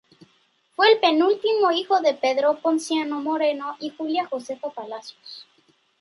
[0.75, 5.45] Fue el penúltimo hijo de Pedro Ponciano Moreno y Julia Josefa Palacios.